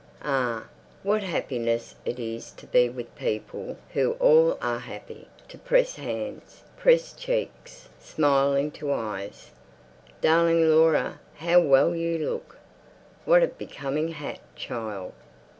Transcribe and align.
Ah, 0.23 0.67
what 1.03 1.21
happiness 1.21 1.93
it 2.05 2.17
is 2.17 2.49
to 2.53 2.65
be 2.65 2.89
with 2.89 3.15
people 3.15 3.77
who 3.93 4.13
all 4.13 4.57
are 4.59 4.79
happy, 4.79 5.27
to 5.47 5.59
press 5.59 5.95
hands, 5.97 6.63
press 6.75 7.13
cheeks, 7.13 7.87
smile 7.99 8.55
into 8.55 8.91
eyes. 8.91 9.51
"Darling 10.19 10.67
Laura, 10.67 11.19
how 11.35 11.59
well 11.61 11.93
you 11.95 12.17
look!" 12.17 12.57
"What 13.25 13.43
a 13.43 13.47
becoming 13.49 14.07
hat, 14.07 14.39
child!" 14.55 15.13